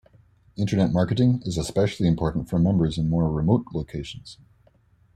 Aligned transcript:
Internet 0.57 0.91
marketing 0.91 1.43
is 1.45 1.59
especially 1.59 2.07
important 2.07 2.49
for 2.49 2.57
members 2.57 2.97
in 2.97 3.07
more 3.07 3.29
remote 3.31 3.65
locations. 3.71 4.39